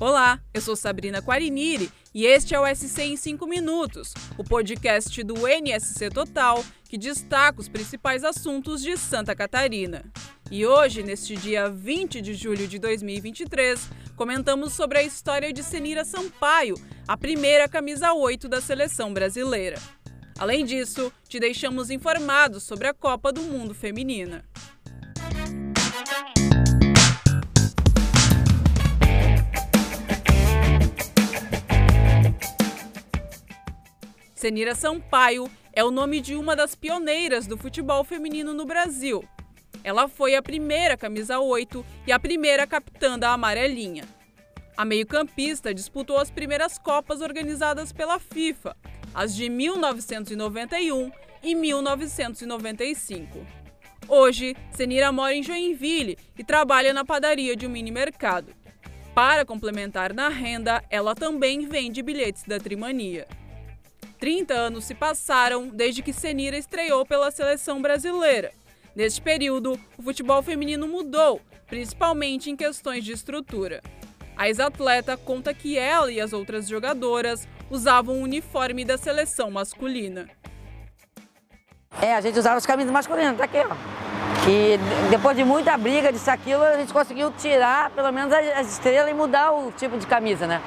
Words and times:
Olá, 0.00 0.40
eu 0.54 0.62
sou 0.62 0.74
Sabrina 0.74 1.20
Quariniri 1.20 1.92
e 2.14 2.24
este 2.24 2.54
é 2.54 2.58
o 2.58 2.64
SC 2.74 3.02
em 3.02 3.16
5 3.18 3.46
Minutos, 3.46 4.14
o 4.38 4.42
podcast 4.42 5.22
do 5.22 5.46
NSC 5.46 6.08
Total 6.08 6.64
que 6.88 6.96
destaca 6.96 7.60
os 7.60 7.68
principais 7.68 8.24
assuntos 8.24 8.80
de 8.80 8.96
Santa 8.96 9.36
Catarina. 9.36 10.02
E 10.50 10.64
hoje, 10.64 11.02
neste 11.02 11.36
dia 11.36 11.68
20 11.68 12.22
de 12.22 12.32
julho 12.32 12.66
de 12.66 12.78
2023, 12.78 13.90
comentamos 14.16 14.72
sobre 14.72 14.96
a 14.96 15.02
história 15.02 15.52
de 15.52 15.62
Senira 15.62 16.02
Sampaio, 16.02 16.76
a 17.06 17.14
primeira 17.14 17.68
camisa 17.68 18.14
8 18.14 18.48
da 18.48 18.62
seleção 18.62 19.12
brasileira. 19.12 19.78
Além 20.38 20.64
disso, 20.64 21.12
te 21.28 21.38
deixamos 21.38 21.90
informados 21.90 22.62
sobre 22.62 22.88
a 22.88 22.94
Copa 22.94 23.30
do 23.30 23.42
Mundo 23.42 23.74
Feminina. 23.74 24.49
Senira 34.40 34.74
Sampaio 34.74 35.50
é 35.70 35.84
o 35.84 35.90
nome 35.90 36.18
de 36.18 36.34
uma 36.34 36.56
das 36.56 36.74
pioneiras 36.74 37.46
do 37.46 37.58
futebol 37.58 38.02
feminino 38.02 38.54
no 38.54 38.64
Brasil. 38.64 39.22
Ela 39.84 40.08
foi 40.08 40.34
a 40.34 40.40
primeira 40.40 40.96
camisa 40.96 41.38
8 41.38 41.84
e 42.06 42.10
a 42.10 42.18
primeira 42.18 42.66
capitã 42.66 43.18
da 43.18 43.34
amarelinha. 43.34 44.04
A 44.74 44.82
meio-campista 44.82 45.74
disputou 45.74 46.16
as 46.16 46.30
primeiras 46.30 46.78
Copas 46.78 47.20
organizadas 47.20 47.92
pela 47.92 48.18
FIFA, 48.18 48.74
as 49.12 49.36
de 49.36 49.50
1991 49.50 51.12
e 51.42 51.54
1995. 51.54 53.46
Hoje, 54.08 54.56
Senira 54.72 55.12
mora 55.12 55.34
em 55.34 55.42
Joinville 55.42 56.16
e 56.38 56.42
trabalha 56.42 56.94
na 56.94 57.04
padaria 57.04 57.54
de 57.54 57.66
um 57.66 57.70
mini 57.70 57.90
mercado. 57.90 58.54
Para 59.14 59.44
complementar 59.44 60.14
na 60.14 60.30
renda, 60.30 60.82
ela 60.88 61.14
também 61.14 61.66
vende 61.66 62.02
bilhetes 62.02 62.44
da 62.44 62.58
Trimania. 62.58 63.28
30 64.20 64.52
anos 64.52 64.84
se 64.84 64.94
passaram 64.94 65.68
desde 65.68 66.02
que 66.02 66.12
Senira 66.12 66.56
estreou 66.56 67.06
pela 67.06 67.30
seleção 67.30 67.80
brasileira. 67.80 68.52
Neste 68.94 69.22
período, 69.22 69.80
o 69.96 70.02
futebol 70.02 70.42
feminino 70.42 70.86
mudou, 70.86 71.40
principalmente 71.66 72.50
em 72.50 72.56
questões 72.56 73.02
de 73.02 73.12
estrutura. 73.12 73.80
A 74.36 74.48
ex-atleta 74.48 75.16
conta 75.16 75.54
que 75.54 75.78
ela 75.78 76.12
e 76.12 76.20
as 76.20 76.34
outras 76.34 76.68
jogadoras 76.68 77.48
usavam 77.70 78.16
o 78.16 78.22
uniforme 78.22 78.84
da 78.84 78.98
seleção 78.98 79.50
masculina. 79.50 80.28
É, 82.00 82.14
a 82.14 82.20
gente 82.20 82.38
usava 82.38 82.56
as 82.56 82.66
camisas 82.66 82.92
masculinas, 82.92 83.36
tá 83.38 83.44
aqui, 83.44 83.58
ó. 83.58 83.74
E 84.48 84.78
depois 85.10 85.36
de 85.36 85.44
muita 85.44 85.76
briga 85.76 86.12
disso 86.12 86.30
aquilo, 86.30 86.62
a 86.62 86.76
gente 86.76 86.92
conseguiu 86.92 87.32
tirar 87.32 87.90
pelo 87.90 88.10
menos 88.12 88.32
as 88.32 88.72
estrelas 88.72 89.10
e 89.10 89.14
mudar 89.14 89.52
o 89.52 89.72
tipo 89.72 89.98
de 89.98 90.06
camisa, 90.06 90.46
né? 90.46 90.62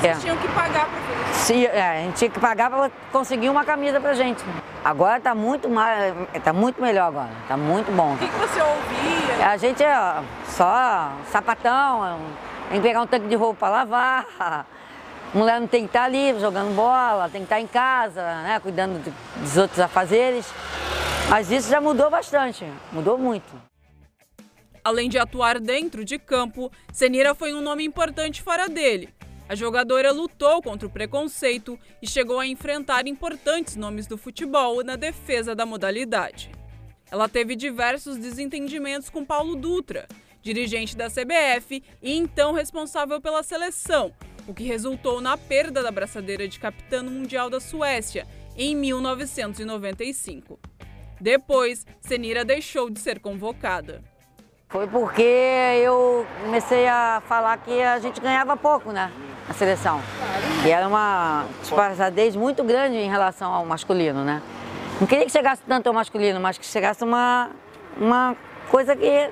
Vocês 0.00 0.16
é. 0.16 0.20
tinham 0.20 0.36
que 0.36 0.48
pagar 0.48 0.86
para? 0.86 1.34
Sim, 1.34 1.64
é, 1.64 1.82
a 1.82 2.02
gente 2.02 2.16
tinha 2.16 2.30
que 2.30 2.40
pagar 2.40 2.70
para 2.70 2.90
conseguir 3.12 3.48
uma 3.48 3.64
camisa 3.64 4.00
pra 4.00 4.14
gente. 4.14 4.42
Agora 4.84 5.20
tá 5.20 5.34
muito 5.34 5.68
mais, 5.68 6.14
tá 6.42 6.52
muito 6.52 6.80
melhor 6.80 7.08
agora, 7.08 7.30
tá 7.46 7.56
muito 7.56 7.90
bom. 7.92 8.14
O 8.14 8.18
que, 8.18 8.26
que 8.26 8.38
você 8.38 8.60
ouvia? 8.60 9.48
A 9.48 9.56
gente 9.56 9.82
é 9.82 10.22
só 10.48 11.12
sapatão, 11.30 12.18
tem 12.68 12.80
que 12.80 12.86
pegar 12.86 13.02
um 13.02 13.06
tanque 13.06 13.28
de 13.28 13.34
roupa 13.34 13.60
para 13.60 13.68
lavar. 13.68 14.26
A 14.40 14.64
mulher 15.34 15.60
não 15.60 15.66
tem 15.66 15.82
que 15.82 15.88
estar 15.88 16.04
ali 16.04 16.38
jogando 16.38 16.74
bola, 16.74 17.28
tem 17.28 17.40
que 17.40 17.46
estar 17.46 17.60
em 17.60 17.66
casa, 17.66 18.22
né, 18.42 18.60
cuidando 18.60 19.02
dos 19.36 19.56
outros 19.56 19.80
afazeres. 19.80 20.46
Mas 21.28 21.50
isso 21.50 21.70
já 21.70 21.80
mudou 21.80 22.10
bastante, 22.10 22.66
mudou 22.92 23.16
muito. 23.16 23.50
Além 24.84 25.08
de 25.08 25.18
atuar 25.18 25.58
dentro 25.58 26.04
de 26.04 26.18
campo, 26.18 26.70
Senira 26.92 27.34
foi 27.34 27.54
um 27.54 27.62
nome 27.62 27.84
importante 27.84 28.42
fora 28.42 28.68
dele. 28.68 29.08
A 29.46 29.54
jogadora 29.54 30.10
lutou 30.10 30.62
contra 30.62 30.86
o 30.88 30.90
preconceito 30.90 31.78
e 32.00 32.08
chegou 32.08 32.40
a 32.40 32.46
enfrentar 32.46 33.06
importantes 33.06 33.76
nomes 33.76 34.06
do 34.06 34.16
futebol 34.16 34.82
na 34.82 34.96
defesa 34.96 35.54
da 35.54 35.66
modalidade. 35.66 36.50
Ela 37.10 37.28
teve 37.28 37.54
diversos 37.54 38.16
desentendimentos 38.16 39.10
com 39.10 39.24
Paulo 39.24 39.54
Dutra, 39.54 40.08
dirigente 40.40 40.96
da 40.96 41.10
CBF 41.10 41.82
e 42.02 42.16
então 42.16 42.54
responsável 42.54 43.20
pela 43.20 43.42
seleção, 43.42 44.12
o 44.48 44.54
que 44.54 44.64
resultou 44.64 45.20
na 45.20 45.36
perda 45.36 45.82
da 45.82 45.90
braçadeira 45.90 46.48
de 46.48 46.58
capitã 46.58 47.02
no 47.02 47.10
Mundial 47.10 47.50
da 47.50 47.60
Suécia 47.60 48.26
em 48.56 48.74
1995. 48.74 50.58
Depois, 51.20 51.86
Senira 52.00 52.44
deixou 52.44 52.88
de 52.88 52.98
ser 52.98 53.20
convocada. 53.20 54.02
Foi 54.68 54.86
porque 54.86 55.22
eu 55.22 56.26
comecei 56.42 56.88
a 56.88 57.22
falar 57.28 57.56
que 57.58 57.80
a 57.80 57.98
gente 58.00 58.20
ganhava 58.20 58.56
pouco, 58.56 58.90
né? 58.90 59.12
A 59.48 59.52
seleção. 59.52 60.00
E 60.64 60.70
era 60.70 60.88
uma 60.88 61.44
disparadez 61.60 62.34
muito 62.34 62.64
grande 62.64 62.96
em 62.96 63.10
relação 63.10 63.52
ao 63.52 63.66
masculino, 63.66 64.24
né? 64.24 64.40
Não 65.00 65.06
queria 65.06 65.26
que 65.26 65.32
chegasse 65.32 65.62
tanto 65.66 65.86
ao 65.86 65.92
masculino, 65.92 66.40
mas 66.40 66.56
que 66.56 66.64
chegasse 66.64 67.04
uma, 67.04 67.50
uma 67.98 68.36
coisa 68.70 68.96
que 68.96 69.30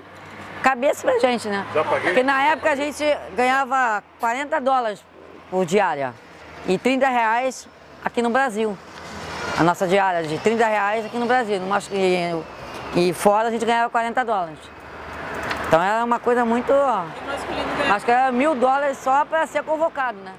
cabesse 0.63 1.03
pra 1.03 1.19
gente, 1.19 1.49
né? 1.49 1.67
Porque 2.03 2.23
na 2.23 2.43
época 2.43 2.71
a 2.71 2.77
gente 2.77 3.05
ganhava 3.35 4.03
40 4.21 4.61
dólares 4.61 5.05
por 5.51 5.65
diária 5.65 6.13
e 6.67 6.79
30 6.79 7.09
reais 7.09 7.69
aqui 8.05 8.21
no 8.23 8.31
Brasil. 8.31 8.77
A 9.59 9.63
nossa 9.63 9.87
diária 9.87 10.23
de 10.23 10.39
30 10.39 10.67
reais 10.67 11.07
aqui 11.07 11.19
no 11.19 11.27
Brasil. 11.27 11.61
E, 11.91 13.09
e 13.09 13.13
fora 13.13 13.49
a 13.49 13.51
gente 13.51 13.65
ganhava 13.65 13.91
40 13.91 14.25
dólares. 14.25 14.59
Então 15.67 15.83
era 15.83 16.05
uma 16.05 16.19
coisa 16.19 16.45
muito. 16.45 16.73
Acho 17.93 18.05
que 18.05 18.11
era 18.11 18.33
mil 18.33 18.55
dólares 18.55 18.99
só 18.99 19.25
para 19.25 19.47
ser 19.47 19.63
convocado, 19.63 20.19
né? 20.19 20.35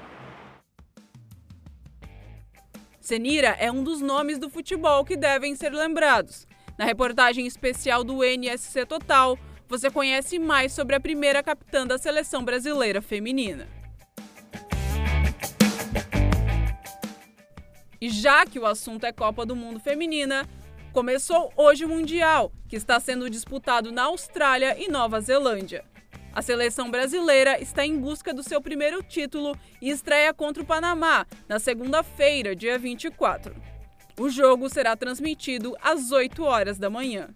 Senira 2.99 3.49
é 3.59 3.71
um 3.71 3.83
dos 3.83 4.01
nomes 4.01 4.39
do 4.39 4.49
futebol 4.49 5.03
que 5.03 5.17
devem 5.17 5.55
ser 5.55 5.71
lembrados. 5.71 6.47
Na 6.77 6.85
reportagem 6.85 7.45
especial 7.45 8.03
do 8.03 8.23
NSC 8.23 8.85
Total, 8.85 9.37
você 9.67 9.89
conhece 9.89 10.39
mais 10.39 10.71
sobre 10.73 10.95
a 10.95 10.99
primeira 10.99 11.43
capitã 11.43 11.85
da 11.85 11.97
seleção 11.97 12.43
brasileira 12.43 13.01
feminina. 13.01 13.67
E 17.99 18.09
já 18.09 18.45
que 18.45 18.59
o 18.59 18.65
assunto 18.65 19.05
é 19.05 19.11
Copa 19.13 19.45
do 19.45 19.55
Mundo 19.55 19.79
Feminina, 19.79 20.47
Começou 20.93 21.51
hoje 21.57 21.85
o 21.85 21.89
Mundial, 21.89 22.51
que 22.69 22.75
está 22.75 22.99
sendo 22.99 23.27
disputado 23.27 23.91
na 23.91 24.03
Austrália 24.03 24.77
e 24.79 24.87
Nova 24.87 25.19
Zelândia. 25.19 25.83
A 26.35 26.41
seleção 26.41 26.89
brasileira 26.89 27.61
está 27.61 27.85
em 27.85 27.95
busca 27.97 28.33
do 28.33 28.41
seu 28.41 28.59
primeiro 28.59 29.03
título 29.03 29.55
e 29.79 29.91
estreia 29.91 30.33
contra 30.33 30.63
o 30.63 30.65
Panamá 30.65 31.27
na 31.47 31.59
segunda-feira, 31.59 32.55
dia 32.55 32.79
24. 32.79 33.55
O 34.19 34.29
jogo 34.29 34.67
será 34.67 34.95
transmitido 34.95 35.75
às 35.79 36.11
8 36.11 36.43
horas 36.43 36.79
da 36.79 36.89
manhã. 36.89 37.29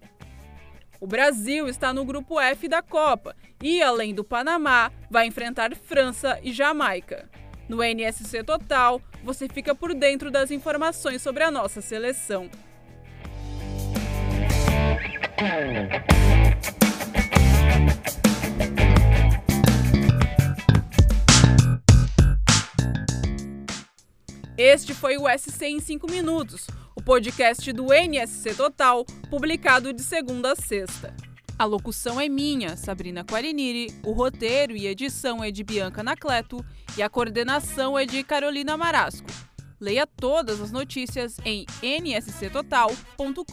O 0.99 1.05
Brasil 1.05 1.67
está 1.67 1.93
no 1.93 2.03
grupo 2.03 2.39
F 2.39 2.67
da 2.67 2.81
Copa 2.81 3.35
e, 3.61 3.83
além 3.83 4.15
do 4.15 4.23
Panamá, 4.23 4.91
vai 5.11 5.27
enfrentar 5.27 5.75
França 5.75 6.39
e 6.41 6.51
Jamaica. 6.51 7.29
No 7.69 7.83
NSC 7.83 8.43
Total, 8.43 8.99
você 9.23 9.47
fica 9.47 9.75
por 9.75 9.93
dentro 9.93 10.31
das 10.31 10.49
informações 10.49 11.21
sobre 11.21 11.43
a 11.43 11.51
nossa 11.51 11.81
seleção. 11.81 12.49
Este 24.69 24.93
foi 24.93 25.17
o 25.17 25.23
SC 25.29 25.65
em 25.65 25.79
5 25.79 26.11
minutos, 26.11 26.67
o 26.93 27.01
podcast 27.01 27.71
do 27.71 27.93
NSC 27.93 28.53
Total, 28.53 29.05
publicado 29.29 29.93
de 29.93 30.03
segunda 30.03 30.51
a 30.51 30.55
sexta. 30.57 31.15
A 31.57 31.63
locução 31.63 32.19
é 32.19 32.27
minha, 32.27 32.75
Sabrina 32.75 33.23
Quariniri, 33.23 33.97
o 34.03 34.11
roteiro 34.11 34.75
e 34.75 34.85
edição 34.85 35.41
é 35.41 35.51
de 35.51 35.63
Bianca 35.63 36.03
Nacleto 36.03 36.65
e 36.97 37.01
a 37.01 37.09
coordenação 37.09 37.97
é 37.97 38.05
de 38.05 38.21
Carolina 38.25 38.75
Marasco. 38.75 39.29
Leia 39.79 40.05
todas 40.05 40.59
as 40.59 40.69
notícias 40.69 41.37
em 41.45 41.65
nsctotal.com.br. 41.81 43.45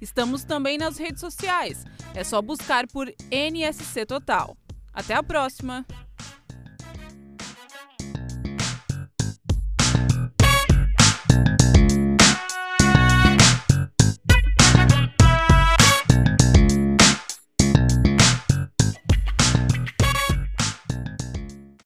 Estamos 0.00 0.44
também 0.44 0.78
nas 0.78 0.98
redes 0.98 1.18
sociais. 1.18 1.84
É 2.14 2.22
só 2.22 2.40
buscar 2.40 2.86
por 2.86 3.12
NSC 3.28 4.06
Total. 4.06 4.56
Até 4.94 5.14
a 5.14 5.22
próxima! 5.24 5.84